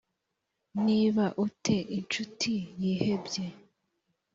[0.85, 3.45] niba u te incuti yihebye